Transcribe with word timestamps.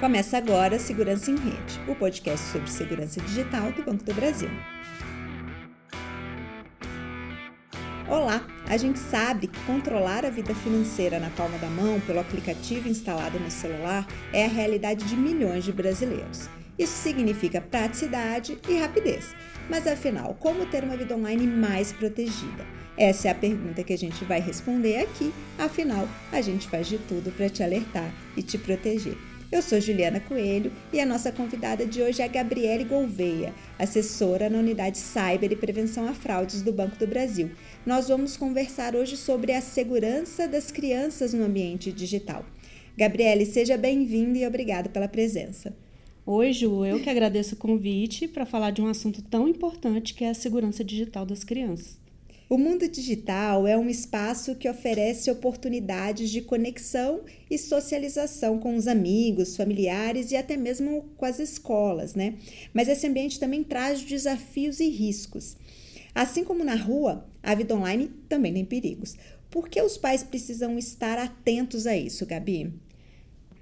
Começa 0.00 0.38
agora 0.38 0.78
Segurança 0.78 1.28
em 1.28 1.34
Rede, 1.34 1.80
o 1.88 1.94
podcast 1.96 2.46
sobre 2.52 2.70
segurança 2.70 3.20
digital 3.20 3.72
do 3.72 3.82
Banco 3.82 4.04
do 4.04 4.14
Brasil. 4.14 4.48
Olá! 8.08 8.46
A 8.68 8.76
gente 8.76 8.96
sabe 8.96 9.48
que 9.48 9.60
controlar 9.62 10.24
a 10.24 10.30
vida 10.30 10.54
financeira 10.54 11.18
na 11.18 11.30
palma 11.30 11.58
da 11.58 11.66
mão 11.66 11.98
pelo 12.02 12.20
aplicativo 12.20 12.88
instalado 12.88 13.40
no 13.40 13.50
celular 13.50 14.06
é 14.32 14.44
a 14.44 14.48
realidade 14.48 15.04
de 15.04 15.16
milhões 15.16 15.64
de 15.64 15.72
brasileiros. 15.72 16.48
Isso 16.78 17.02
significa 17.02 17.60
praticidade 17.60 18.56
e 18.68 18.78
rapidez. 18.78 19.34
Mas 19.68 19.84
afinal, 19.88 20.32
como 20.38 20.64
ter 20.66 20.84
uma 20.84 20.96
vida 20.96 21.16
online 21.16 21.44
mais 21.44 21.92
protegida? 21.92 22.64
Essa 22.96 23.26
é 23.26 23.30
a 23.32 23.34
pergunta 23.34 23.82
que 23.82 23.92
a 23.92 23.98
gente 23.98 24.24
vai 24.24 24.38
responder 24.38 25.00
aqui, 25.00 25.34
afinal, 25.58 26.08
a 26.30 26.40
gente 26.40 26.68
faz 26.68 26.86
de 26.86 26.98
tudo 26.98 27.32
para 27.32 27.50
te 27.50 27.64
alertar 27.64 28.12
e 28.36 28.44
te 28.44 28.56
proteger. 28.56 29.16
Eu 29.50 29.62
sou 29.62 29.80
Juliana 29.80 30.20
Coelho 30.20 30.70
e 30.92 31.00
a 31.00 31.06
nossa 31.06 31.32
convidada 31.32 31.86
de 31.86 32.02
hoje 32.02 32.20
é 32.20 32.26
a 32.26 32.28
Gabriele 32.28 32.84
Gouveia, 32.84 33.54
assessora 33.78 34.50
na 34.50 34.58
unidade 34.58 34.98
Cyber 34.98 35.50
e 35.50 35.56
Prevenção 35.56 36.06
a 36.06 36.12
Fraudes 36.12 36.60
do 36.60 36.70
Banco 36.70 36.98
do 36.98 37.06
Brasil. 37.06 37.50
Nós 37.86 38.08
vamos 38.08 38.36
conversar 38.36 38.94
hoje 38.94 39.16
sobre 39.16 39.54
a 39.54 39.62
segurança 39.62 40.46
das 40.46 40.70
crianças 40.70 41.32
no 41.32 41.44
ambiente 41.44 41.90
digital. 41.90 42.44
Gabriele, 42.94 43.46
seja 43.46 43.78
bem-vinda 43.78 44.36
e 44.36 44.46
obrigada 44.46 44.90
pela 44.90 45.08
presença. 45.08 45.74
Oi, 46.26 46.52
Ju, 46.52 46.84
eu 46.84 47.00
que 47.00 47.08
agradeço 47.08 47.54
o 47.54 47.58
convite 47.58 48.28
para 48.28 48.44
falar 48.44 48.70
de 48.70 48.82
um 48.82 48.86
assunto 48.86 49.22
tão 49.22 49.48
importante 49.48 50.12
que 50.12 50.24
é 50.24 50.28
a 50.28 50.34
segurança 50.34 50.84
digital 50.84 51.24
das 51.24 51.42
crianças. 51.42 51.98
O 52.50 52.56
mundo 52.56 52.88
digital 52.88 53.66
é 53.66 53.76
um 53.76 53.90
espaço 53.90 54.54
que 54.54 54.70
oferece 54.70 55.30
oportunidades 55.30 56.30
de 56.30 56.40
conexão 56.40 57.20
e 57.50 57.58
socialização 57.58 58.58
com 58.58 58.74
os 58.74 58.88
amigos, 58.88 59.54
familiares 59.54 60.30
e 60.30 60.36
até 60.36 60.56
mesmo 60.56 61.10
com 61.18 61.26
as 61.26 61.38
escolas, 61.38 62.14
né? 62.14 62.36
Mas 62.72 62.88
esse 62.88 63.06
ambiente 63.06 63.38
também 63.38 63.62
traz 63.62 64.00
desafios 64.00 64.80
e 64.80 64.88
riscos. 64.88 65.58
Assim 66.14 66.42
como 66.42 66.64
na 66.64 66.74
rua, 66.74 67.28
a 67.42 67.54
vida 67.54 67.74
online 67.74 68.10
também 68.30 68.54
tem 68.54 68.64
perigos. 68.64 69.14
Por 69.50 69.68
que 69.68 69.82
os 69.82 69.98
pais 69.98 70.22
precisam 70.22 70.78
estar 70.78 71.18
atentos 71.18 71.86
a 71.86 71.94
isso, 71.94 72.24
Gabi? 72.24 72.72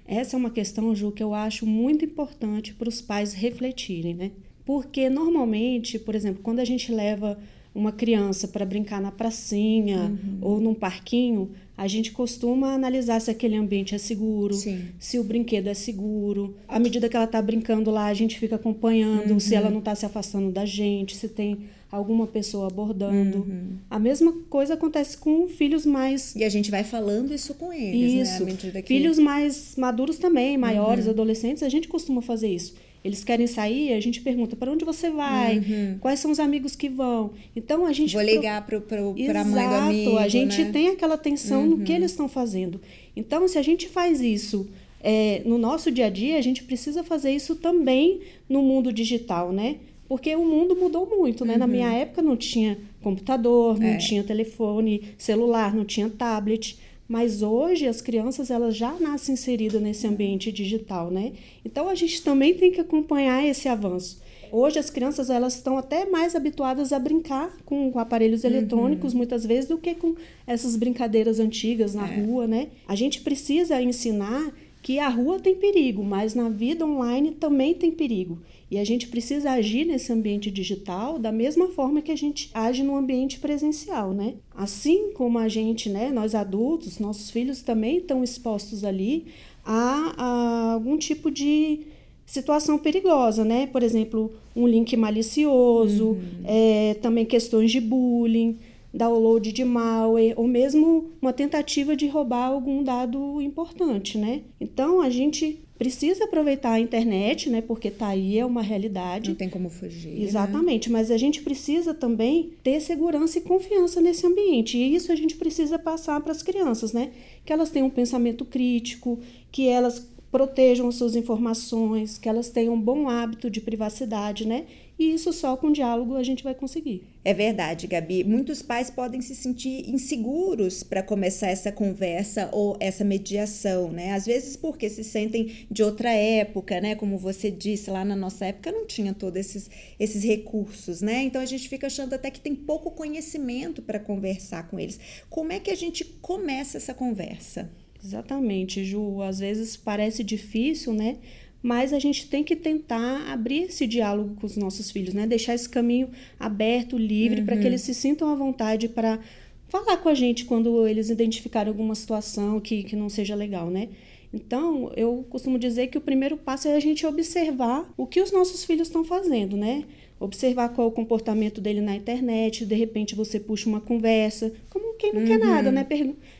Essa 0.05 0.37
é 0.37 0.39
uma 0.39 0.49
questão, 0.49 0.95
Ju, 0.95 1.11
que 1.11 1.21
eu 1.21 1.33
acho 1.33 1.65
muito 1.65 2.05
importante 2.05 2.73
para 2.73 2.87
os 2.87 3.01
pais 3.01 3.33
refletirem, 3.33 4.15
né? 4.15 4.31
Porque 4.63 5.09
normalmente, 5.09 5.99
por 5.99 6.15
exemplo, 6.15 6.41
quando 6.41 6.59
a 6.59 6.65
gente 6.65 6.89
leva 6.89 7.37
uma 7.77 7.91
criança 7.91 8.47
para 8.47 8.65
brincar 8.65 8.99
na 8.99 9.11
pracinha 9.11 10.05
uhum. 10.05 10.37
ou 10.41 10.59
num 10.59 10.73
parquinho, 10.73 11.51
a 11.77 11.87
gente 11.87 12.11
costuma 12.11 12.73
analisar 12.73 13.21
se 13.21 13.29
aquele 13.29 13.55
ambiente 13.55 13.93
é 13.93 13.99
seguro, 13.99 14.55
Sim. 14.55 14.85
se 14.97 15.19
o 15.19 15.23
brinquedo 15.23 15.67
é 15.67 15.75
seguro. 15.75 16.55
À 16.67 16.79
medida 16.79 17.07
que 17.07 17.15
ela 17.15 17.25
está 17.25 17.39
brincando 17.39 17.91
lá, 17.91 18.07
a 18.07 18.13
gente 18.15 18.39
fica 18.39 18.55
acompanhando 18.55 19.31
uhum. 19.31 19.39
se 19.39 19.53
ela 19.53 19.69
não 19.69 19.77
está 19.77 19.93
se 19.93 20.07
afastando 20.07 20.51
da 20.51 20.65
gente, 20.65 21.15
se 21.15 21.29
tem 21.29 21.59
alguma 21.91 22.25
pessoa 22.25 22.65
abordando. 22.65 23.39
Uhum. 23.39 23.77
A 23.91 23.99
mesma 23.99 24.33
coisa 24.49 24.73
acontece 24.73 25.15
com 25.19 25.47
filhos 25.47 25.85
mais. 25.85 26.35
E 26.35 26.43
a 26.43 26.49
gente 26.49 26.71
vai 26.71 26.83
falando 26.83 27.31
isso 27.31 27.53
com 27.53 27.71
eles, 27.71 28.13
né, 28.13 28.21
isso. 28.21 28.45
né? 28.73 28.81
Que... 28.81 28.87
Filhos 28.87 29.19
mais 29.19 29.75
maduros 29.77 30.17
também, 30.17 30.57
maiores, 30.57 31.05
uhum. 31.05 31.11
adolescentes, 31.11 31.61
a 31.61 31.69
gente 31.69 31.87
costuma 31.87 32.23
fazer 32.23 32.49
isso. 32.49 32.73
Eles 33.07 33.23
querem 33.23 33.47
sair, 33.47 33.93
a 33.93 33.99
gente 34.01 34.19
pergunta 34.21 34.55
para 34.55 34.71
onde 34.71 34.83
você 34.83 35.09
vai, 35.09 35.59
uhum. 35.59 35.97
quais 35.99 36.19
são 36.19 36.29
os 36.29 36.39
amigos 36.39 36.75
que 36.75 36.89
vão. 36.89 37.31
Então 37.55 37.85
a 37.85 37.93
gente 37.93 38.13
vou 38.13 38.21
ligar 38.21 38.65
para 38.65 38.77
a 38.77 39.45
mãe 39.45 39.67
do 39.67 39.75
amigo. 39.75 40.17
A 40.17 40.27
gente 40.27 40.61
né? 40.63 40.71
tem 40.71 40.89
aquela 40.89 41.15
atenção 41.15 41.61
uhum. 41.61 41.69
no 41.69 41.77
que 41.83 41.91
uhum. 41.91 41.97
eles 41.97 42.11
estão 42.11 42.27
fazendo. 42.27 42.81
Então 43.15 43.47
se 43.47 43.57
a 43.57 43.61
gente 43.61 43.87
faz 43.87 44.19
isso 44.19 44.69
é, 45.01 45.41
no 45.45 45.57
nosso 45.57 45.89
dia 45.89 46.07
a 46.07 46.09
dia, 46.09 46.37
a 46.37 46.41
gente 46.41 46.63
precisa 46.63 47.03
fazer 47.03 47.31
isso 47.31 47.55
também 47.55 48.19
no 48.49 48.61
mundo 48.61 48.91
digital, 48.91 49.53
né? 49.53 49.77
Porque 50.07 50.35
o 50.35 50.45
mundo 50.45 50.75
mudou 50.75 51.05
muito, 51.05 51.45
né? 51.45 51.53
Uhum. 51.53 51.59
Na 51.59 51.67
minha 51.67 51.91
época 51.91 52.21
não 52.21 52.35
tinha 52.35 52.77
computador, 53.01 53.79
não 53.79 53.87
é. 53.87 53.97
tinha 53.97 54.23
telefone 54.23 55.13
celular, 55.17 55.73
não 55.73 55.85
tinha 55.85 56.09
tablet. 56.09 56.77
Mas 57.07 57.41
hoje 57.41 57.87
as 57.87 58.01
crianças 58.01 58.51
elas 58.51 58.75
já 58.75 58.93
nascem 58.99 59.33
inseridas 59.33 59.81
nesse 59.81 60.05
ambiente 60.05 60.51
digital, 60.51 61.09
né? 61.09 61.33
Então 61.63 61.87
a 61.87 61.95
gente 61.95 62.21
também 62.21 62.53
tem 62.53 62.71
que 62.71 62.81
acompanhar 62.81 63.45
esse 63.45 63.67
avanço. 63.69 64.21
Hoje 64.51 64.79
as 64.79 64.89
crianças 64.89 65.29
elas 65.29 65.55
estão 65.55 65.77
até 65.77 66.05
mais 66.05 66.35
habituadas 66.35 66.93
a 66.93 66.99
brincar 66.99 67.55
com, 67.65 67.91
com 67.91 67.99
aparelhos 67.99 68.43
uhum. 68.43 68.49
eletrônicos 68.49 69.13
muitas 69.13 69.45
vezes 69.45 69.69
do 69.69 69.77
que 69.77 69.95
com 69.95 70.15
essas 70.45 70.75
brincadeiras 70.75 71.39
antigas 71.39 71.93
na 71.93 72.07
é. 72.07 72.21
rua, 72.21 72.47
né? 72.47 72.67
A 72.87 72.95
gente 72.95 73.21
precisa 73.21 73.81
ensinar 73.81 74.53
que 74.81 74.99
a 74.99 75.09
rua 75.09 75.39
tem 75.39 75.55
perigo, 75.55 76.03
mas 76.03 76.33
na 76.33 76.49
vida 76.49 76.85
online 76.85 77.31
também 77.31 77.73
tem 77.73 77.91
perigo. 77.91 78.39
E 78.69 78.77
a 78.77 78.83
gente 78.83 79.07
precisa 79.07 79.51
agir 79.51 79.85
nesse 79.85 80.11
ambiente 80.11 80.51
digital 80.51 81.17
da 81.17 81.31
mesma 81.31 81.69
forma 81.69 82.01
que 82.01 82.11
a 82.11 82.17
gente 82.17 82.49
age 82.53 82.83
no 82.83 82.97
ambiente 82.97 83.39
presencial, 83.39 84.13
né? 84.13 84.35
Assim 84.53 85.13
como 85.13 85.39
a 85.39 85.47
gente, 85.47 85.89
né, 85.89 86.11
nós 86.11 86.35
adultos, 86.35 86.99
nossos 86.99 87.31
filhos 87.31 87.61
também 87.61 87.99
estão 87.99 88.23
expostos 88.23 88.83
ali 88.83 89.27
a, 89.63 90.13
a 90.17 90.73
algum 90.73 90.97
tipo 90.97 91.31
de 91.31 91.81
situação 92.25 92.77
perigosa, 92.77 93.45
né? 93.45 93.67
Por 93.67 93.81
exemplo, 93.81 94.33
um 94.53 94.67
link 94.67 94.97
malicioso, 94.97 96.09
uhum. 96.09 96.19
é, 96.43 96.95
também 96.95 97.25
questões 97.25 97.71
de 97.71 97.79
bullying, 97.79 98.59
download 98.93 99.51
de 99.51 99.63
malware 99.63 100.33
ou 100.35 100.47
mesmo 100.47 101.11
uma 101.21 101.33
tentativa 101.33 101.95
de 101.95 102.07
roubar 102.07 102.47
algum 102.47 102.83
dado 102.83 103.41
importante, 103.41 104.17
né? 104.17 104.41
Então 104.59 105.01
a 105.01 105.09
gente 105.09 105.59
precisa 105.77 106.25
aproveitar 106.25 106.71
a 106.71 106.79
internet, 106.79 107.49
né? 107.49 107.61
Porque 107.61 107.91
tá 107.91 108.07
aí, 108.07 108.39
é 108.39 108.45
uma 108.45 108.61
realidade. 108.61 109.29
Não 109.29 109.35
tem 109.35 109.49
como 109.49 109.69
fugir. 109.69 110.13
Né? 110.13 110.23
Exatamente, 110.23 110.89
né? 110.89 110.97
mas 110.97 111.11
a 111.11 111.17
gente 111.17 111.41
precisa 111.41 111.93
também 111.93 112.53
ter 112.63 112.81
segurança 112.81 113.37
e 113.37 113.41
confiança 113.41 114.01
nesse 114.01 114.25
ambiente. 114.25 114.77
E 114.77 114.95
isso 114.95 115.11
a 115.11 115.15
gente 115.15 115.35
precisa 115.35 115.77
passar 115.77 116.19
para 116.21 116.31
as 116.31 116.41
crianças, 116.41 116.93
né? 116.93 117.11
Que 117.45 117.53
elas 117.53 117.69
tenham 117.69 117.87
um 117.87 117.91
pensamento 117.91 118.43
crítico, 118.43 119.19
que 119.51 119.67
elas 119.67 120.09
protejam 120.31 120.87
as 120.87 120.95
suas 120.95 121.15
informações, 121.15 122.17
que 122.17 122.27
elas 122.27 122.49
tenham 122.49 122.73
um 122.73 122.81
bom 122.81 123.07
hábito 123.07 123.49
de 123.49 123.61
privacidade, 123.61 124.47
né? 124.47 124.65
E 124.99 125.13
isso 125.13 125.31
só 125.31 125.55
com 125.55 125.71
diálogo 125.71 126.15
a 126.15 126.23
gente 126.23 126.43
vai 126.43 126.55
conseguir. 126.55 127.03
É 127.23 127.33
verdade, 127.33 127.85
Gabi. 127.85 128.23
Muitos 128.23 128.63
pais 128.63 128.89
podem 128.89 129.21
se 129.21 129.35
sentir 129.35 129.87
inseguros 129.87 130.81
para 130.81 131.03
começar 131.03 131.47
essa 131.47 131.71
conversa 131.71 132.49
ou 132.51 132.75
essa 132.79 133.03
mediação, 133.03 133.91
né? 133.91 134.13
Às 134.13 134.25
vezes 134.25 134.55
porque 134.55 134.89
se 134.89 135.03
sentem 135.03 135.67
de 135.69 135.83
outra 135.83 136.11
época, 136.11 136.81
né? 136.81 136.95
Como 136.95 137.17
você 137.17 137.51
disse, 137.51 137.91
lá 137.91 138.03
na 138.03 138.15
nossa 138.15 138.45
época 138.45 138.71
não 138.71 138.87
tinha 138.87 139.13
todos 139.13 139.39
esses, 139.39 139.69
esses 139.99 140.23
recursos, 140.23 141.01
né? 141.01 141.21
Então 141.23 141.41
a 141.41 141.45
gente 141.45 141.69
fica 141.69 141.87
achando 141.87 142.13
até 142.13 142.31
que 142.31 142.41
tem 142.41 142.55
pouco 142.55 142.89
conhecimento 142.89 143.81
para 143.83 143.99
conversar 143.99 144.67
com 144.67 144.79
eles. 144.79 144.99
Como 145.29 145.51
é 145.51 145.59
que 145.59 145.69
a 145.69 145.75
gente 145.75 146.03
começa 146.03 146.77
essa 146.77 146.93
conversa? 146.93 147.69
Exatamente, 148.03 148.83
Ju. 148.83 149.21
Às 149.21 149.39
vezes 149.39 149.75
parece 149.75 150.23
difícil, 150.23 150.93
né? 150.93 151.17
Mas 151.67 151.91
a 151.91 151.99
gente 151.99 152.27
tem 152.27 152.45
que 152.45 152.55
tentar 152.55 153.29
abrir 153.29 153.63
esse 153.63 153.85
diálogo 153.85 154.35
com 154.39 154.45
os 154.45 154.55
nossos 154.55 154.89
filhos, 154.89 155.13
né? 155.13 155.27
Deixar 155.27 155.53
esse 155.53 155.67
caminho 155.67 156.07
aberto, 156.39 156.97
livre, 156.97 157.41
uhum. 157.41 157.45
para 157.45 157.57
que 157.57 157.67
eles 157.67 157.81
se 157.81 157.93
sintam 157.93 158.29
à 158.29 158.35
vontade 158.35 158.87
para 158.87 159.19
falar 159.67 159.97
com 159.97 160.07
a 160.07 160.13
gente 160.13 160.45
quando 160.45 160.87
eles 160.87 161.09
identificarem 161.09 161.69
alguma 161.69 161.93
situação 161.93 162.57
que, 162.61 162.83
que 162.83 162.95
não 162.95 163.09
seja 163.09 163.35
legal, 163.35 163.69
né? 163.69 163.89
Então, 164.33 164.93
eu 164.95 165.25
costumo 165.29 165.59
dizer 165.59 165.87
que 165.87 165.97
o 165.97 166.01
primeiro 166.01 166.37
passo 166.37 166.69
é 166.69 166.73
a 166.73 166.79
gente 166.79 167.05
observar 167.05 167.93
o 167.97 168.07
que 168.07 168.21
os 168.21 168.31
nossos 168.31 168.63
filhos 168.63 168.87
estão 168.87 169.03
fazendo, 169.03 169.57
né? 169.57 169.83
Observar 170.21 170.69
qual 170.69 170.87
é 170.87 170.89
o 170.89 170.93
comportamento 170.93 171.59
dele 171.59 171.81
na 171.81 171.97
internet, 171.97 172.65
de 172.65 172.75
repente 172.75 173.13
você 173.13 173.41
puxa 173.41 173.67
uma 173.67 173.81
conversa, 173.81 174.53
quem 174.97 175.13
não 175.13 175.21
uhum. 175.21 175.27
quer 175.27 175.37
nada, 175.39 175.71
né? 175.71 175.85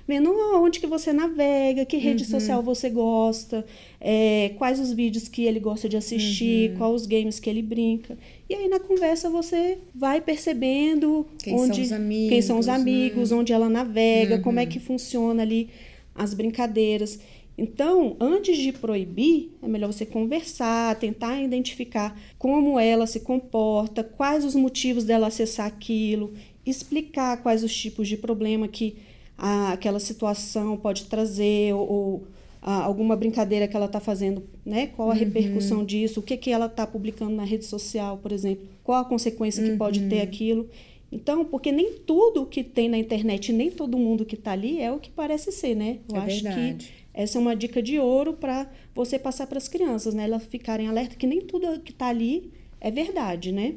vendo 0.08 0.32
onde 0.56 0.80
que 0.80 0.88
você 0.88 1.14
navega, 1.14 1.86
que 1.86 1.98
rede 1.98 2.24
uhum. 2.24 2.30
social 2.30 2.64
você 2.64 2.90
gosta, 2.90 3.66
é, 4.00 4.52
quais 4.58 4.80
os 4.80 4.92
vídeos 4.92 5.28
que 5.28 5.44
ele 5.46 5.60
gosta 5.60 5.88
de 5.88 5.98
assistir, 5.98 6.72
uhum. 6.72 6.78
quais 6.78 6.94
os 7.02 7.06
games 7.06 7.40
que 7.40 7.50
ele 7.50 7.62
brinca. 7.62 8.18
E 8.50 8.56
aí 8.56 8.68
na 8.68 8.80
conversa 8.80 9.30
você 9.30 9.78
vai 9.94 10.22
percebendo 10.22 11.26
quem 11.44 11.54
onde, 11.54 11.76
são 11.76 11.84
os 11.84 11.92
amigos, 11.92 12.30
quem 12.30 12.42
são 12.42 12.60
os 12.60 12.68
amigos 12.68 13.32
né? 13.32 13.38
onde 13.38 13.54
ela 13.54 13.70
navega, 13.70 14.36
uhum. 14.36 14.42
como 14.42 14.60
é 14.60 14.66
que 14.66 14.80
funciona 14.80 15.42
ali 15.42 15.70
as 16.16 16.34
brincadeiras. 16.34 17.20
Então, 17.58 18.16
antes 18.20 18.56
de 18.56 18.72
proibir, 18.72 19.52
é 19.64 19.68
melhor 19.68 19.92
você 19.92 20.06
conversar, 20.06 20.96
tentar 21.00 21.42
identificar 21.42 22.16
como 22.38 22.80
ela 22.80 23.08
se 23.08 23.22
comporta, 23.22 24.04
quais 24.04 24.46
os 24.46 24.54
motivos 24.54 25.04
dela 25.04 25.26
acessar 25.26 25.66
aquilo, 25.66 26.34
explicar 26.70 27.42
quais 27.42 27.64
os 27.64 27.76
tipos 27.76 28.08
de 28.08 28.18
problema 28.18 28.68
que 28.68 28.98
a, 29.38 29.74
aquela 29.74 30.00
situação 30.00 30.78
pode 30.78 31.06
trazer, 31.06 31.74
ou, 31.74 31.90
ou 31.90 32.28
a, 32.62 32.84
alguma 32.84 33.16
brincadeira 33.16 33.68
que 33.68 33.76
ela 33.76 33.86
está 33.86 34.00
fazendo, 34.00 34.44
né? 34.66 34.88
Qual 34.88 35.10
a 35.10 35.14
uhum. 35.14 35.20
repercussão 35.20 35.86
disso, 35.86 36.20
o 36.20 36.24
que, 36.24 36.36
que 36.36 36.52
ela 36.52 36.66
está 36.66 36.88
publicando 36.88 37.36
na 37.36 37.44
rede 37.44 37.66
social, 37.66 38.18
por 38.18 38.32
exemplo, 38.32 38.68
qual 38.84 39.02
a 39.02 39.06
consequência 39.06 39.64
que 39.64 39.72
uhum. 39.72 39.78
pode 39.78 40.08
ter 40.08 40.18
uhum. 40.18 40.24
aquilo. 40.24 40.70
Então, 41.12 41.46
porque 41.46 41.72
nem 41.72 41.94
tudo 42.06 42.46
que 42.46 42.64
tem 42.64 42.90
na 42.90 42.98
internet, 42.98 43.54
nem 43.54 43.72
todo 43.72 43.98
mundo 43.98 44.26
que 44.26 44.36
está 44.36 44.52
ali 44.52 44.82
é 44.82 44.92
o 44.92 45.00
que 45.00 45.10
parece 45.10 45.52
ser, 45.52 45.76
né? 45.76 46.00
Eu 46.10 46.18
é 46.18 46.20
acho 46.20 46.44
verdade. 46.44 46.86
que 46.86 46.92
essa 47.14 47.38
é 47.38 47.42
uma 47.42 47.56
dica 47.56 47.82
de 47.82 47.98
ouro 47.98 48.34
para 48.34 48.70
você 48.94 49.18
passar 49.18 49.48
para 49.48 49.58
as 49.58 49.68
crianças, 49.68 50.14
né? 50.14 50.26
Elas 50.26 50.44
ficarem 50.44 50.88
alerta 50.88 51.16
que 51.16 51.26
nem 51.26 51.42
tudo 51.42 51.80
que 51.80 51.92
está 51.92 52.08
ali 52.08 52.52
é 52.82 52.92
verdade, 52.92 53.52
né? 53.52 53.76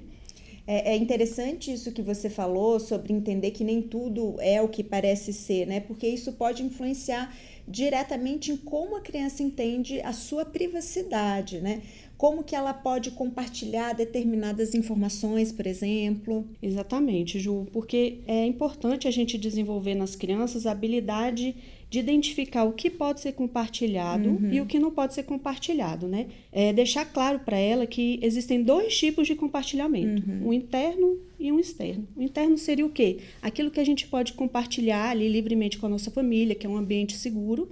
É, 0.72 0.92
é, 0.92 0.96
interessante 0.96 1.72
isso 1.72 1.90
que 1.90 2.00
você 2.00 2.30
falou 2.30 2.78
sobre 2.78 3.12
entender 3.12 3.50
que 3.50 3.64
nem 3.64 3.82
tudo 3.82 4.36
é 4.38 4.62
o 4.62 4.68
que 4.68 4.84
parece 4.84 5.32
ser, 5.32 5.66
né? 5.66 5.80
Porque 5.80 6.06
isso 6.06 6.32
pode 6.34 6.62
influenciar 6.62 7.36
diretamente 7.66 8.52
em 8.52 8.56
como 8.56 8.94
a 8.94 9.00
criança 9.00 9.42
entende 9.42 10.00
a 10.02 10.12
sua 10.12 10.44
privacidade, 10.44 11.58
né? 11.58 11.82
Como 12.16 12.44
que 12.44 12.54
ela 12.54 12.72
pode 12.72 13.10
compartilhar 13.10 13.94
determinadas 13.94 14.72
informações, 14.72 15.50
por 15.50 15.66
exemplo? 15.66 16.46
Exatamente, 16.62 17.40
Ju, 17.40 17.66
porque 17.72 18.18
é 18.28 18.46
importante 18.46 19.08
a 19.08 19.10
gente 19.10 19.36
desenvolver 19.36 19.96
nas 19.96 20.14
crianças 20.14 20.66
a 20.66 20.70
habilidade 20.70 21.52
de 21.90 21.98
identificar 21.98 22.62
o 22.62 22.72
que 22.72 22.88
pode 22.88 23.20
ser 23.20 23.32
compartilhado 23.32 24.28
uhum. 24.28 24.52
e 24.52 24.60
o 24.60 24.66
que 24.66 24.78
não 24.78 24.92
pode 24.92 25.12
ser 25.12 25.24
compartilhado, 25.24 26.06
né? 26.06 26.28
É 26.52 26.72
deixar 26.72 27.04
claro 27.04 27.40
para 27.40 27.58
ela 27.58 27.84
que 27.84 28.20
existem 28.22 28.62
dois 28.62 28.96
tipos 28.96 29.26
de 29.26 29.34
compartilhamento, 29.34 30.22
uhum. 30.30 30.48
um 30.48 30.52
interno 30.52 31.18
e 31.38 31.50
um 31.50 31.58
externo. 31.58 32.06
O 32.16 32.22
interno 32.22 32.56
seria 32.56 32.86
o 32.86 32.90
quê? 32.90 33.18
Aquilo 33.42 33.72
que 33.72 33.80
a 33.80 33.84
gente 33.84 34.06
pode 34.06 34.34
compartilhar 34.34 35.10
ali 35.10 35.28
livremente 35.28 35.78
com 35.78 35.86
a 35.86 35.88
nossa 35.88 36.12
família, 36.12 36.54
que 36.54 36.64
é 36.64 36.70
um 36.70 36.76
ambiente 36.76 37.16
seguro, 37.16 37.68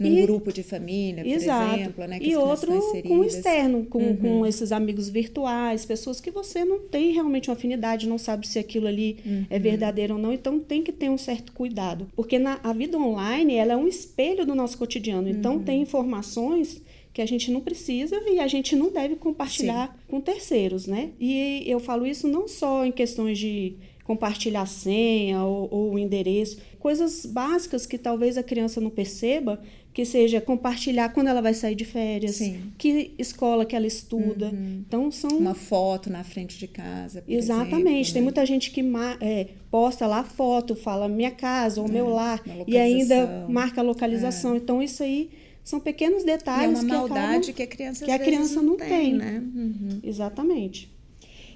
num 0.00 0.18
e, 0.18 0.22
grupo 0.22 0.50
de 0.50 0.62
família, 0.62 1.22
por 1.22 1.30
exato. 1.30 1.74
exemplo, 1.74 2.06
né? 2.06 2.18
E 2.22 2.34
outro 2.34 2.72
com 3.06 3.18
o 3.18 3.24
externo, 3.24 3.84
com, 3.84 3.98
uhum. 3.98 4.16
com 4.16 4.46
esses 4.46 4.72
amigos 4.72 5.10
virtuais, 5.10 5.84
pessoas 5.84 6.20
que 6.20 6.30
você 6.30 6.64
não 6.64 6.78
tem 6.78 7.12
realmente 7.12 7.50
uma 7.50 7.54
afinidade, 7.54 8.08
não 8.08 8.16
sabe 8.16 8.48
se 8.48 8.58
aquilo 8.58 8.86
ali 8.86 9.18
é 9.24 9.28
uhum. 9.28 9.46
é 9.50 9.58
verdadeiro 9.58 10.14
ou 10.14 10.20
não, 10.20 10.32
então 10.32 10.58
tem 10.58 10.82
que 10.82 10.90
ter 10.90 11.10
um 11.10 11.18
certo 11.18 11.52
cuidado. 11.52 12.08
Porque 12.16 12.38
na, 12.38 12.58
a 12.64 12.72
vida 12.72 12.96
online, 12.98 13.54
ela 13.54 13.74
é 13.74 13.76
um 13.76 13.86
espelho 13.86 14.46
do 14.46 14.54
nosso 14.54 14.78
cotidiano, 14.78 15.28
então 15.28 15.56
uhum. 15.56 15.62
tem 15.62 15.82
informações 15.82 16.80
que 17.12 17.20
a 17.20 17.26
gente 17.26 17.50
não 17.50 17.60
precisa 17.60 18.16
e 18.26 18.38
a 18.38 18.46
gente 18.46 18.74
não 18.74 18.90
deve 18.90 19.16
compartilhar 19.16 19.88
Sim. 19.88 19.94
com 20.08 20.20
terceiros, 20.20 20.86
né? 20.86 21.10
E 21.20 21.64
eu 21.66 21.80
falo 21.80 22.06
isso 22.06 22.26
não 22.28 22.46
só 22.48 22.84
em 22.84 22.92
questões 22.92 23.38
de 23.38 23.74
compartilhar 24.04 24.66
senha 24.66 25.42
ou, 25.44 25.68
ou 25.70 25.98
endereço, 25.98 26.58
coisas 26.78 27.24
básicas 27.24 27.86
que 27.86 27.98
talvez 27.98 28.36
a 28.36 28.42
criança 28.42 28.80
não 28.80 28.90
perceba, 28.90 29.60
que 29.92 30.04
seja 30.04 30.40
compartilhar 30.40 31.08
quando 31.10 31.26
ela 31.28 31.40
vai 31.42 31.52
sair 31.52 31.74
de 31.74 31.84
férias, 31.84 32.36
Sim. 32.36 32.72
que 32.78 33.12
escola 33.18 33.64
que 33.64 33.74
ela 33.74 33.86
estuda. 33.86 34.46
Uhum. 34.46 34.84
Então 34.86 35.10
são 35.10 35.30
uma 35.30 35.54
foto 35.54 36.10
na 36.10 36.22
frente 36.22 36.58
de 36.58 36.68
casa. 36.68 37.24
Exatamente. 37.26 37.76
Exemplo, 37.76 37.92
né? 37.92 38.12
Tem 38.12 38.22
muita 38.22 38.46
gente 38.46 38.70
que 38.70 38.84
é, 39.20 39.48
posta 39.70 40.06
lá 40.06 40.22
foto, 40.22 40.76
fala 40.76 41.08
minha 41.08 41.30
casa 41.30 41.80
ou 41.80 41.88
é, 41.88 41.90
meu 41.90 42.08
lar 42.08 42.42
e 42.66 42.76
ainda 42.76 43.46
marca 43.48 43.80
a 43.80 43.84
localização. 43.84 44.54
É. 44.54 44.56
Então 44.58 44.82
isso 44.82 45.02
aí 45.02 45.30
são 45.64 45.80
pequenos 45.80 46.24
detalhes 46.24 46.82
e 46.82 46.82
é 46.82 46.84
uma 46.84 46.94
maldade 46.98 47.52
que, 47.52 47.62
acabam, 47.62 47.62
que 47.62 47.62
a 47.62 47.66
criança 47.66 48.04
que 48.04 48.10
a 48.10 48.18
criança 48.18 48.56
não, 48.56 48.70
não 48.70 48.76
tem, 48.76 48.88
tem, 48.88 49.14
né? 49.14 49.42
Uhum. 49.54 50.00
Exatamente. 50.02 50.99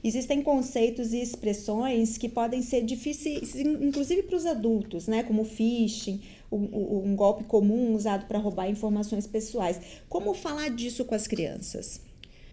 Existem 0.04 0.42
conceitos 0.42 1.14
e 1.14 1.22
expressões 1.22 2.18
que 2.18 2.28
podem 2.28 2.60
ser 2.60 2.82
difíceis, 2.82 3.56
inclusive 3.56 4.22
para 4.24 4.36
os 4.36 4.44
adultos, 4.44 5.08
né? 5.08 5.22
Como 5.22 5.46
phishing, 5.46 6.20
um, 6.52 7.08
um 7.10 7.16
golpe 7.16 7.44
comum 7.44 7.94
usado 7.94 8.26
para 8.26 8.38
roubar 8.38 8.68
informações 8.68 9.26
pessoais. 9.26 9.80
Como 10.06 10.34
falar 10.34 10.68
disso 10.68 11.06
com 11.06 11.14
as 11.14 11.26
crianças? 11.26 12.02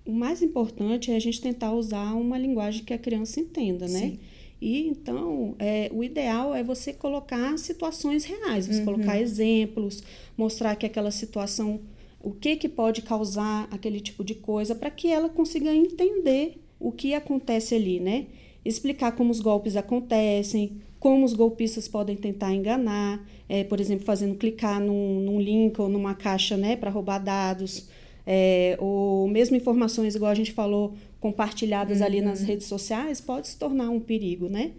O 0.06 0.14
mais 0.14 0.42
importante 0.42 1.12
é 1.12 1.16
a 1.18 1.20
gente 1.20 1.42
tentar 1.42 1.74
usar 1.74 2.14
uma 2.14 2.38
linguagem 2.38 2.86
que 2.86 2.94
a 2.94 2.98
criança 2.98 3.42
entenda, 3.42 3.86
né? 3.86 4.00
Sim. 4.00 4.20
E 4.62 4.88
então, 4.88 5.54
é, 5.60 5.90
o 5.92 6.06
ideal 6.06 6.56
é 6.56 6.64
você 6.64 6.94
colocar 6.94 7.58
situações 7.58 8.24
reais, 8.24 8.66
você 8.66 8.80
uhum. 8.80 8.86
colocar 8.86 9.20
exemplos, 9.20 10.02
mostrar 10.38 10.78
que 10.78 10.86
aquela 10.86 11.12
situação, 11.12 11.82
o 12.22 12.32
que, 12.32 12.56
que 12.56 12.70
pode 12.70 13.02
causar 13.02 13.68
aquele 13.72 14.00
tipo 14.00 14.24
de 14.24 14.36
coisa, 14.36 14.74
para 14.74 14.90
que 14.90 15.10
ela 15.10 15.28
consiga 15.28 15.76
entender 15.76 16.61
o 16.82 16.92
que 16.92 17.14
acontece 17.14 17.76
ali, 17.76 18.00
né? 18.00 18.26
Explicar 18.66 19.14
como 19.14 19.32
os 19.32 19.40
golpes 19.40 19.76
acontecem, 19.76 20.82
como 21.00 21.26
os 21.26 21.34
golpistas 21.34 21.88
podem 21.88 22.16
tentar 22.16 22.54
enganar, 22.54 23.26
é, 23.50 23.64
por 23.64 23.80
exemplo, 23.80 24.06
fazendo 24.06 24.36
clicar 24.36 24.80
num, 24.80 25.20
num 25.20 25.42
link 25.42 25.80
ou 25.80 25.90
numa 25.90 26.14
caixa, 26.14 26.56
né, 26.56 26.76
para 26.76 26.92
roubar 26.92 27.18
dados, 27.18 27.90
é, 28.26 28.78
ou 28.80 29.28
mesmo 29.28 29.56
informações, 29.56 30.16
igual 30.16 30.32
a 30.32 30.36
gente 30.36 30.52
falou, 30.52 30.94
compartilhadas 31.20 32.00
uhum. 32.00 32.06
ali 32.06 32.22
nas 32.22 32.42
redes 32.42 32.68
sociais, 32.68 33.20
pode 33.20 33.48
se 33.48 33.58
tornar 33.58 33.90
um 33.90 34.00
perigo, 34.00 34.48
né? 34.48 34.72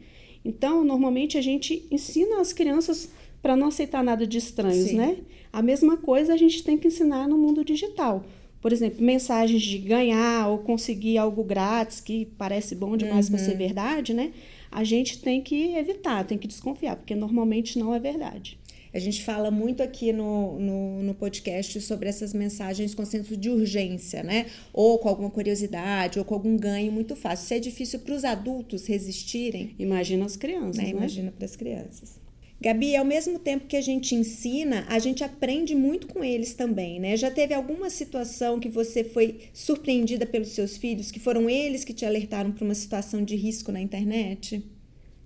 Então, 0.45 0.85
normalmente 0.85 1.37
a 1.37 1.43
gente 1.43 1.87
ensina 1.91 2.41
as 2.41 2.53
crianças 2.53 3.11
para 3.41 3.57
não 3.57 3.69
aceitar 3.69 4.03
nada 4.03 4.27
de 4.27 4.39
estranhos, 4.39 4.91
Sim. 4.91 4.97
né? 4.97 5.17
A 5.53 5.61
mesma 5.61 5.97
coisa 5.97 6.35
a 6.35 6.37
gente 6.37 6.63
tem 6.63 6.79
que 6.79 6.87
ensinar 6.87 7.29
no 7.29 7.37
mundo 7.37 7.65
digital 7.65 8.25
por 8.63 8.73
exemplo, 8.73 9.05
mensagens 9.05 9.61
de 9.61 9.77
ganhar 9.77 10.49
ou 10.49 10.59
conseguir 10.59 11.19
algo 11.19 11.43
grátis 11.43 12.01
que 12.01 12.27
parece 12.39 12.77
bom 12.77 12.97
demais 12.97 13.27
uhum. 13.27 13.35
para 13.35 13.45
ser 13.45 13.57
verdade, 13.57 14.15
né? 14.15 14.33
A 14.71 14.85
gente 14.85 15.19
tem 15.19 15.43
que 15.43 15.75
evitar, 15.75 16.25
tem 16.25 16.39
que 16.39 16.47
desconfiar, 16.47 16.97
porque 16.97 17.15
normalmente 17.15 17.77
não 17.77 17.93
é 17.93 17.99
verdade. 17.99 18.59
A 18.95 18.99
gente 18.99 19.25
fala 19.25 19.51
muito 19.51 19.83
aqui 19.83 20.13
no, 20.13 20.59
no, 20.61 21.03
no, 21.03 21.15
podcast 21.15 21.81
sobre 21.81 22.09
essas 22.09 22.33
mensagens 22.33 22.95
com 22.95 23.05
senso 23.05 23.37
de 23.37 23.49
urgência, 23.49 24.23
né? 24.23 24.47
Ou 24.73 24.99
com 24.99 25.09
alguma 25.09 25.31
curiosidade, 25.31 26.19
ou 26.19 26.25
com 26.25 26.35
algum 26.35 26.57
ganho 26.57 26.93
muito 26.93 27.17
fácil. 27.17 27.47
Se 27.47 27.55
é 27.55 27.59
difícil 27.59 28.01
para 28.01 28.15
os 28.15 28.23
adultos 28.23 28.87
resistirem. 28.87 29.75
Imagina 29.79 30.27
as 30.27 30.37
crianças. 30.37 30.77
Né? 30.77 30.85
né? 30.85 30.91
Imagina 30.91 31.33
para 31.33 31.47
as 31.47 31.57
crianças. 31.57 32.22
Gabi, 32.63 32.95
ao 32.95 33.05
mesmo 33.05 33.41
tempo 33.41 33.67
que 33.67 33.77
a 33.77 33.81
gente 33.81 34.15
ensina, 34.15 34.87
a 34.89 35.01
gente 35.01 35.25
aprende 35.25 35.75
muito 35.75 36.07
com 36.07 36.23
eles 36.23 36.55
também, 36.55 37.01
né? 37.01 37.17
Já 37.17 37.29
teve 37.29 37.53
alguma 37.53 37.91
situação 37.91 38.61
que 38.61 38.69
você 38.69 39.03
foi 39.03 39.41
surpreendida 39.53 40.25
pelos 40.25 40.51
seus 40.51 40.77
filhos, 40.77 41.11
que 41.11 41.19
foram 41.19 41.51
eles 41.51 41.83
que 41.83 41.93
te 41.93 42.07
alertaram 42.07 42.53
para 42.53 42.65
uma 42.65 42.75
situação 42.75 43.25
de 43.25 43.35
risco 43.35 43.73
na 43.73 43.81
internet? 43.81 44.65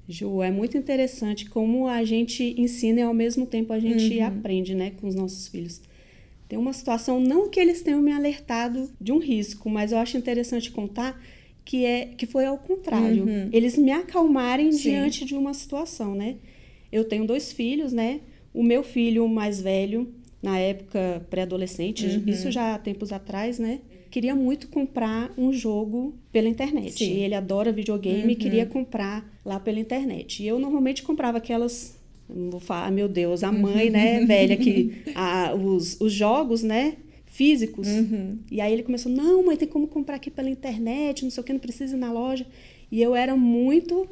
Ju, 0.08 0.42
é 0.42 0.50
muito 0.50 0.78
interessante 0.78 1.50
como 1.50 1.86
a 1.86 2.02
gente 2.04 2.54
ensina 2.58 3.00
e 3.00 3.02
ao 3.02 3.12
mesmo 3.12 3.44
tempo 3.44 3.70
a 3.70 3.78
gente 3.78 4.16
uhum. 4.16 4.24
aprende, 4.24 4.74
né, 4.74 4.92
com 4.98 5.06
os 5.06 5.14
nossos 5.14 5.46
filhos. 5.46 5.82
Tem 6.48 6.58
uma 6.58 6.72
situação, 6.72 7.20
não 7.20 7.50
que 7.50 7.60
eles 7.60 7.82
tenham 7.82 8.00
me 8.00 8.12
alertado 8.12 8.88
de 8.98 9.12
um 9.12 9.18
risco, 9.18 9.68
mas 9.68 9.92
eu 9.92 9.98
acho 9.98 10.16
interessante 10.16 10.70
contar 10.70 11.20
que 11.66 11.84
é 11.84 12.06
que 12.16 12.24
foi 12.24 12.46
ao 12.46 12.56
contrário. 12.56 13.24
Uhum. 13.24 13.50
Eles 13.52 13.76
me 13.76 13.90
acalmarem 13.90 14.72
Sim. 14.72 14.90
diante 14.90 15.26
de 15.26 15.34
uma 15.34 15.52
situação, 15.52 16.14
né? 16.14 16.36
Eu 16.90 17.04
tenho 17.04 17.26
dois 17.26 17.52
filhos, 17.52 17.92
né? 17.92 18.20
O 18.52 18.62
meu 18.62 18.82
filho 18.82 19.28
mais 19.28 19.60
velho, 19.60 20.12
na 20.42 20.58
época 20.58 21.26
pré-adolescente, 21.28 22.06
uhum. 22.06 22.22
isso 22.26 22.50
já 22.50 22.74
há 22.74 22.78
tempos 22.78 23.12
atrás, 23.12 23.58
né? 23.58 23.80
Queria 24.10 24.34
muito 24.34 24.68
comprar 24.68 25.30
um 25.36 25.52
jogo 25.52 26.14
pela 26.32 26.48
internet. 26.48 26.98
Sim. 26.98 27.14
E 27.16 27.18
ele 27.20 27.34
adora 27.34 27.72
videogame 27.72 28.32
e 28.32 28.36
queria 28.36 28.64
uhum. 28.64 28.70
comprar 28.70 29.40
lá 29.44 29.60
pela 29.60 29.78
internet. 29.78 30.42
E 30.42 30.46
eu 30.46 30.58
normalmente 30.58 31.02
comprava 31.02 31.38
aquelas 31.38 31.96
não 32.28 32.50
vou 32.50 32.60
falar, 32.60 32.90
meu 32.90 33.08
Deus, 33.08 33.44
a 33.44 33.52
mãe, 33.52 33.88
né, 33.88 34.24
velha, 34.24 34.56
que 34.56 35.02
a, 35.14 35.54
os, 35.54 36.00
os 36.00 36.12
jogos, 36.12 36.62
né, 36.62 36.96
físicos. 37.24 37.86
Uhum. 37.86 38.38
E 38.50 38.60
aí 38.60 38.72
ele 38.72 38.82
começou, 38.82 39.12
não, 39.12 39.44
mãe, 39.44 39.56
tem 39.56 39.68
como 39.68 39.86
comprar 39.86 40.16
aqui 40.16 40.30
pela 40.30 40.50
internet, 40.50 41.22
não 41.22 41.30
sei 41.30 41.40
o 41.40 41.44
que, 41.44 41.52
não 41.52 41.60
precisa 41.60 41.96
ir 41.96 41.98
na 41.98 42.12
loja. 42.12 42.46
E 42.90 43.02
eu 43.02 43.14
era 43.14 43.36
muito 43.36 44.08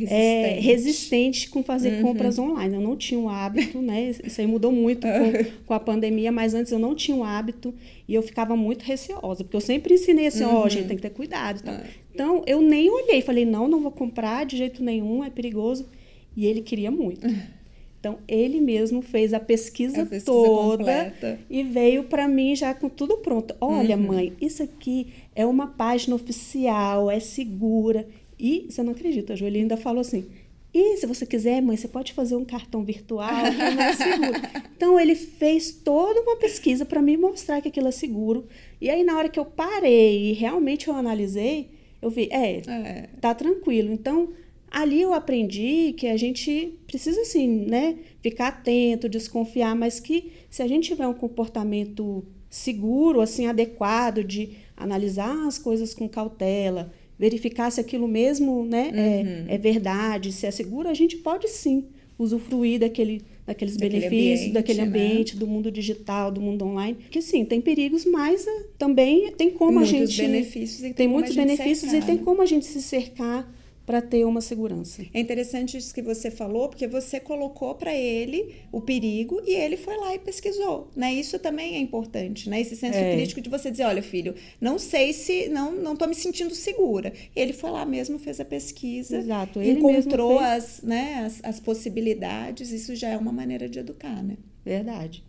resistente, 0.00 0.58
é, 0.58 0.60
resistente 0.60 1.48
com 1.48 1.62
fazer 1.62 1.94
uhum. 1.94 2.02
compras 2.02 2.38
online. 2.38 2.74
Eu 2.74 2.80
não 2.80 2.96
tinha 2.96 3.18
o 3.18 3.28
hábito, 3.28 3.80
né? 3.80 4.12
Isso 4.24 4.40
aí 4.40 4.46
mudou 4.46 4.72
muito 4.72 5.06
com, 5.06 5.64
com, 5.66 5.74
a 5.74 5.80
pandemia, 5.80 6.32
mas 6.32 6.54
antes 6.54 6.72
eu 6.72 6.78
não 6.78 6.94
tinha 6.94 7.16
o 7.16 7.24
hábito 7.24 7.74
e 8.08 8.14
eu 8.14 8.22
ficava 8.22 8.56
muito 8.56 8.82
receosa, 8.82 9.44
porque 9.44 9.56
eu 9.56 9.60
sempre 9.60 9.94
ensinei 9.94 10.26
assim, 10.26 10.44
ó, 10.44 10.50
uhum. 10.50 10.62
oh, 10.64 10.68
gente, 10.68 10.88
tem 10.88 10.96
que 10.96 11.02
ter 11.02 11.10
cuidado. 11.10 11.60
Então, 11.62 11.80
então 12.12 12.42
eu 12.46 12.60
nem 12.60 12.90
olhei, 12.90 13.22
falei, 13.22 13.44
não, 13.44 13.68
não 13.68 13.80
vou 13.80 13.92
comprar 13.92 14.44
de 14.44 14.56
jeito 14.56 14.82
nenhum, 14.82 15.22
é 15.24 15.30
perigoso. 15.30 15.88
E 16.36 16.46
ele 16.46 16.62
queria 16.62 16.90
muito. 16.90 17.26
Então, 18.00 18.18
ele 18.26 18.62
mesmo 18.62 19.02
fez 19.02 19.34
a 19.34 19.38
pesquisa, 19.38 20.04
a 20.04 20.06
pesquisa 20.06 20.24
toda 20.24 20.78
completa. 20.78 21.38
e 21.50 21.62
veio 21.62 22.04
para 22.04 22.26
mim 22.26 22.56
já 22.56 22.72
com 22.72 22.88
tudo 22.88 23.18
pronto. 23.18 23.54
Olha, 23.60 23.94
uhum. 23.94 24.06
mãe, 24.06 24.32
isso 24.40 24.62
aqui 24.62 25.08
é 25.34 25.44
uma 25.44 25.66
página 25.66 26.16
oficial, 26.16 27.10
é 27.10 27.20
segura. 27.20 28.08
E 28.40 28.66
você 28.70 28.82
não 28.82 28.92
acredita, 28.92 29.34
a 29.34 29.36
Joelha 29.36 29.60
ainda 29.60 29.76
falou 29.76 30.00
assim: 30.00 30.26
e 30.72 30.96
se 30.98 31.06
você 31.06 31.26
quiser, 31.26 31.60
mãe, 31.60 31.76
você 31.76 31.88
pode 31.88 32.12
fazer 32.12 32.36
um 32.36 32.44
cartão 32.44 32.84
virtual, 32.84 33.28
não 33.52 33.82
é 33.82 33.92
seguro. 33.92 34.40
então 34.76 35.00
ele 35.00 35.16
fez 35.16 35.72
toda 35.72 36.20
uma 36.20 36.36
pesquisa 36.36 36.84
para 36.84 37.02
me 37.02 37.16
mostrar 37.16 37.60
que 37.60 37.68
aquilo 37.68 37.88
é 37.88 37.92
seguro. 37.92 38.46
E 38.80 38.88
aí 38.88 39.02
na 39.02 39.18
hora 39.18 39.28
que 39.28 39.38
eu 39.38 39.44
parei 39.44 40.30
e 40.30 40.32
realmente 40.32 40.86
eu 40.86 40.94
analisei, 40.94 41.70
eu 42.00 42.08
vi, 42.08 42.28
é, 42.30 42.62
é. 42.68 43.08
tá 43.20 43.34
tranquilo. 43.34 43.92
Então 43.92 44.32
ali 44.70 45.00
eu 45.00 45.12
aprendi 45.12 45.92
que 45.94 46.06
a 46.06 46.16
gente 46.16 46.78
precisa 46.86 47.20
assim, 47.22 47.48
né, 47.66 47.98
ficar 48.22 48.48
atento, 48.48 49.08
desconfiar, 49.08 49.74
mas 49.74 49.98
que 49.98 50.30
se 50.48 50.62
a 50.62 50.68
gente 50.68 50.86
tiver 50.86 51.08
um 51.08 51.14
comportamento 51.14 52.24
seguro, 52.48 53.20
assim 53.20 53.46
adequado 53.46 54.22
de 54.22 54.56
analisar 54.76 55.46
as 55.48 55.58
coisas 55.58 55.92
com 55.92 56.08
cautela, 56.08 56.92
verificar 57.20 57.70
se 57.70 57.78
aquilo 57.78 58.08
mesmo 58.08 58.64
né, 58.64 58.90
é, 58.94 58.98
uhum. 58.98 59.44
é, 59.46 59.54
é, 59.56 59.58
verdade, 59.58 60.32
se 60.32 60.46
é 60.46 60.50
seguro, 60.50 60.88
a 60.88 60.94
gente 60.94 61.18
pode 61.18 61.48
sim 61.48 61.84
usufruir 62.18 62.80
daquele, 62.80 63.20
daqueles 63.46 63.76
daquele 63.76 64.00
benefícios, 64.00 64.40
ambiente, 64.40 64.52
daquele 64.54 64.80
ambiente, 64.80 65.34
né? 65.34 65.40
do 65.40 65.46
mundo 65.46 65.70
digital, 65.70 66.32
do 66.32 66.40
mundo 66.40 66.64
online. 66.64 66.96
Que 67.10 67.20
sim, 67.20 67.44
tem 67.44 67.60
perigos, 67.60 68.06
mas 68.06 68.46
eh, 68.46 68.64
também 68.78 69.30
tem 69.32 69.50
como 69.50 69.72
muitos 69.72 69.92
a 69.94 69.98
gente. 69.98 70.22
Benefícios 70.22 70.78
e 70.78 70.82
tem, 70.84 70.92
tem 70.94 71.08
muitos 71.08 71.36
benefícios 71.36 71.90
cercar, 71.90 72.02
e 72.02 72.06
tem 72.06 72.16
né? 72.16 72.22
como 72.24 72.40
a 72.40 72.46
gente 72.46 72.64
se 72.64 72.80
cercar 72.80 73.59
para 73.90 74.00
ter 74.00 74.24
uma 74.24 74.40
segurança. 74.40 75.04
É 75.12 75.18
interessante 75.18 75.76
isso 75.76 75.92
que 75.92 76.00
você 76.00 76.30
falou, 76.30 76.68
porque 76.68 76.86
você 76.86 77.18
colocou 77.18 77.74
para 77.74 77.92
ele 77.92 78.54
o 78.70 78.80
perigo 78.80 79.42
e 79.44 79.52
ele 79.52 79.76
foi 79.76 79.96
lá 79.96 80.14
e 80.14 80.18
pesquisou, 80.20 80.88
né? 80.94 81.12
Isso 81.12 81.40
também 81.40 81.74
é 81.74 81.78
importante, 81.80 82.48
né? 82.48 82.60
Esse 82.60 82.76
senso 82.76 82.96
é. 82.96 83.16
crítico 83.16 83.40
de 83.40 83.50
você 83.50 83.68
dizer, 83.68 83.82
olha, 83.82 84.00
filho, 84.00 84.32
não 84.60 84.78
sei 84.78 85.12
se 85.12 85.48
não 85.48 85.72
não 85.72 85.96
tô 85.96 86.06
me 86.06 86.14
sentindo 86.14 86.54
segura. 86.54 87.12
Ele 87.34 87.52
foi 87.52 87.72
lá 87.72 87.84
mesmo, 87.84 88.16
fez 88.16 88.38
a 88.38 88.44
pesquisa, 88.44 89.18
Exato. 89.18 89.60
Ele 89.60 89.80
encontrou 89.80 90.38
as, 90.38 90.82
né, 90.82 91.24
as, 91.26 91.40
as 91.42 91.58
possibilidades. 91.58 92.70
Isso 92.70 92.94
já 92.94 93.08
é 93.08 93.16
uma 93.16 93.32
maneira 93.32 93.68
de 93.68 93.80
educar, 93.80 94.22
né? 94.22 94.36
Verdade. 94.64 95.24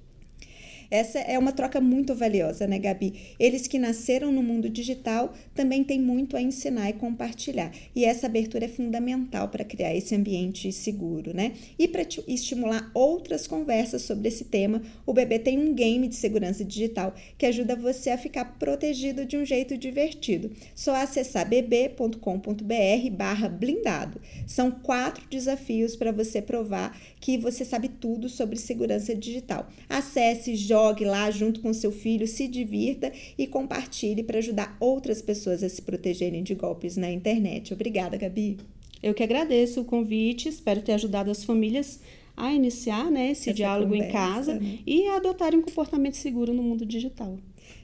Essa 0.92 1.20
é 1.20 1.40
uma 1.40 1.54
troca 1.54 1.80
muito 1.80 2.14
valiosa, 2.14 2.68
né, 2.68 2.78
Gabi? 2.78 3.14
Eles 3.40 3.66
que 3.66 3.80
nasceram 3.80 4.30
no 4.30 4.44
mundo 4.44 4.70
digital 4.70 5.34
também 5.56 5.86
têm 5.86 6.02
muito 6.02 6.36
a 6.36 6.42
ensinar 6.42 6.90
e 6.90 6.94
compartilhar. 6.94 7.72
E 7.96 8.04
essa 8.04 8.28
abertura 8.28 8.66
é 8.66 8.68
fundamental 8.68 9.48
para 9.48 9.64
criar 9.64 9.96
esse 9.96 10.14
ambiente 10.14 10.70
seguro, 10.74 11.34
né? 11.34 11.54
E 11.80 11.88
para 11.88 12.06
estimular 12.28 12.92
outras 12.94 13.48
conversas 13.48 14.02
sobre 14.02 14.28
esse 14.28 14.44
tema, 14.44 14.82
o 15.06 15.14
bebê 15.14 15.40
tem 15.40 15.58
um 15.58 15.74
game 15.74 16.10
de 16.10 16.16
segurança 16.16 16.66
digital 16.66 17.16
que 17.38 17.46
ajuda 17.46 17.74
você 17.74 18.10
a 18.10 18.18
ficar 18.18 18.58
protegido 18.60 19.26
de 19.26 19.38
um 19.38 19.46
jeito 19.46 19.78
divertido. 19.78 20.52
Só 20.76 20.94
acessar 20.96 21.48
bb.com.br 21.48 23.10
barra 23.14 23.48
blindado. 23.48 24.20
São 24.46 24.70
quatro 24.70 25.24
desafios 25.30 25.96
para 25.96 26.12
você 26.12 26.42
provar 26.42 27.00
que 27.22 27.38
você 27.38 27.64
sabe 27.64 27.88
tudo 27.88 28.28
sobre 28.28 28.58
segurança 28.58 29.16
digital. 29.16 29.70
Acesse, 29.88 30.56
jogue 30.82 31.06
lá 31.06 31.30
junto 31.30 31.60
com 31.60 31.72
seu 31.74 31.92
filho, 31.92 32.28
se 32.28 32.48
divirta 32.48 33.12
e 33.38 33.46
compartilhe 33.46 34.24
para 34.24 34.40
ajudar 34.40 34.76
outras 34.80 35.22
pessoas 35.22 35.62
a 35.64 35.70
se 35.70 35.82
protegerem 35.82 36.42
de 36.42 36.56
golpes 36.56 36.98
na 36.98 37.12
internet. 37.12 37.74
Obrigada, 37.74 38.18
Gabi. 38.18 38.58
Eu 39.02 39.14
que 39.14 39.24
agradeço 39.24 39.82
o 39.82 39.86
convite, 39.86 40.50
espero 40.50 40.82
ter 40.82 40.94
ajudado 40.94 41.30
as 41.30 41.44
famílias 41.44 42.00
a 42.36 42.52
iniciar 42.54 43.12
né, 43.12 43.32
esse 43.32 43.50
Essa 43.50 43.58
diálogo 43.58 43.92
conversa, 43.92 44.08
em 44.08 44.12
casa 44.12 44.56
né? 44.56 44.80
e 44.86 45.08
a 45.08 45.18
adotarem 45.18 45.60
um 45.60 45.64
comportamento 45.64 46.16
seguro 46.16 46.54
no 46.54 46.64
mundo 46.64 46.86
digital. 46.86 47.38